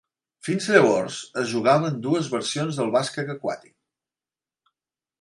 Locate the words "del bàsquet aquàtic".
2.83-3.79